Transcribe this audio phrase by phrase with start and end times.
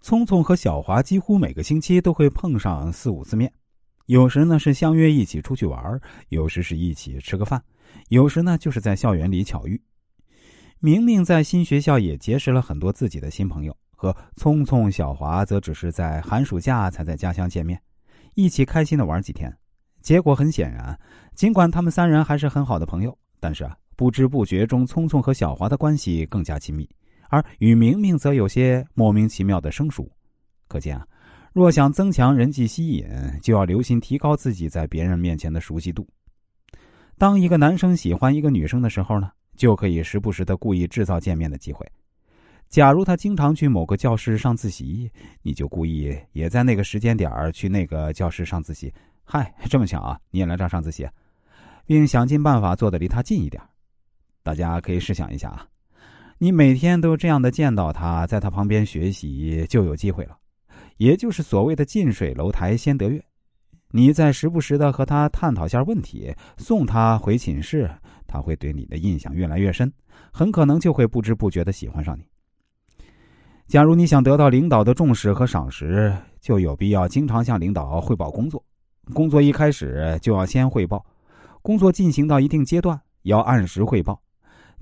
[0.00, 3.52] 聪聪和小华几乎每个星期都会碰上四五次面，
[4.06, 7.62] 有时呢是相约一起出去玩，有时是一起吃个饭，
[8.08, 9.80] 有时呢就是在校园里巧遇。
[10.78, 17.78] 明明在新学校也结识了很多自己的新朋友，和聪聪、小华则只是在寒暑假才在家乡见面，
[18.34, 19.54] 一起开心的玩几天。
[20.00, 20.98] 结果很显然，
[21.34, 26.88] 尽管他们三人还是很好的朋友，但是啊，不知不觉中，聪聪和小华的关系更加亲密。
[27.30, 30.10] 而与明明则有些莫名其妙的生疏，
[30.68, 31.06] 可见啊，
[31.54, 33.08] 若想增强人际吸引，
[33.40, 36.06] 就要留心提高自己在别人面前的熟悉度。
[37.16, 41.86] 当一个男生喜欢一个女生的时候呢，就可以时不时的故意制造见面的机会。
[42.68, 45.10] 假如他经常去某个教室上自习，
[45.42, 48.92] 你就故意也在那个时间点去那个教室上自习。
[49.24, 51.08] 嗨，这么巧啊，你也来这上自习，
[51.86, 53.62] 并想尽办法坐的离他近一点。
[54.42, 55.66] 大家可以试想一下啊。
[56.42, 60.38] 你每天都这样的见到他，在他旁边学习就有机会了，
[60.96, 63.22] 也就是所谓的近水楼台先得月。
[63.90, 67.90] 你再时不时的和他探讨下问题，送他回寝室，
[68.26, 69.92] 他会对你的印象越来越深，
[70.32, 72.22] 很可能就会不知不觉的喜欢上你。
[73.66, 78.64] 假如你想得到领导的重视和赏识，就有必要经常向领导汇报工作。
[79.12, 81.04] 工作一开始就要先汇报，
[81.60, 84.18] 工作进行到一定阶段要按时汇报。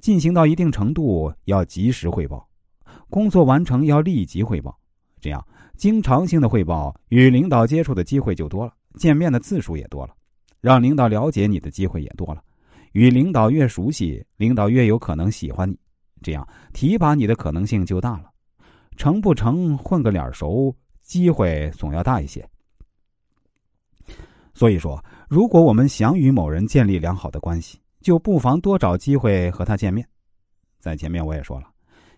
[0.01, 2.49] 进行到一定程度要及时汇报，
[3.09, 4.79] 工作完成要立即汇报，
[5.21, 5.45] 这样
[5.77, 10.15] 经常性的汇报，与领导接触的机会就多了，见面的次数也多了，
[10.61, 12.43] 让领导了解你的机会也多了。
[12.93, 15.79] 与领导越熟悉，领导越有可能喜欢你，
[16.23, 18.31] 这样提拔你的可能性就大了。
[18.97, 22.49] 成不成混个脸熟，机会总要大一些。
[24.55, 30.07] 所以说，如果我们想与某人建立良好的关系，就不妨多找机会和他见面。
[30.79, 31.67] 在前面我也说了，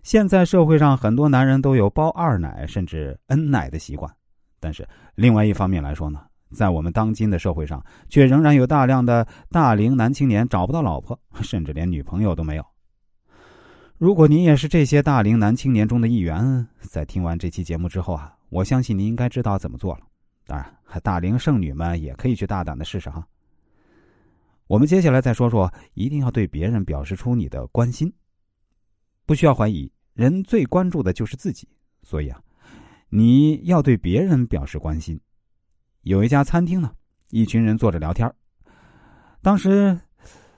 [0.03, 4.13] 现在社会上很多男人都有包二奶甚至恩奶的习惯，
[4.59, 6.21] 但是另外一方面来说呢，
[6.53, 12.65] 在我们当今的社会上，却仍然有大量的大龄男青年找不到老婆，甚至连女朋友都没有。
[13.97, 20.01] 如果您也是这些大龄男青年中的一员，在听完这期节目之后啊，我相信您应该知道怎么做了。
[20.47, 23.27] 当然，大龄剩女们也可以去大胆的试试哈。
[24.71, 28.13] 我们接下来再说说，一定要对别人表示出你的关心。
[29.27, 31.67] 不需要怀疑，人最关注的就是自己，
[32.05, 32.41] 所以啊，
[33.09, 35.21] 你要对别人表示关心。
[36.03, 36.93] 有一家餐厅呢，
[37.31, 38.33] 一群人坐着聊天
[39.43, 39.99] 当时，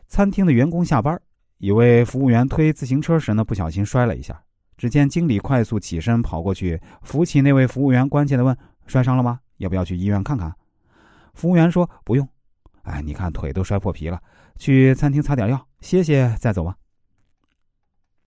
[0.09, 1.19] 餐厅的员工下班，
[1.57, 4.39] 一位服务员推自行车时呢，不小心摔了一下。
[4.77, 8.55] 只见经理快速起身跑过去扶起那位服务员，关切的问
[8.87, 9.41] ：“摔伤了吗？
[9.57, 10.55] 要不要去医院看看？”
[11.33, 12.29] 服务员说：“不用。”
[12.83, 14.21] 哎，你看腿都摔破皮了，
[14.57, 16.77] 去餐厅擦点药，歇歇再走吧。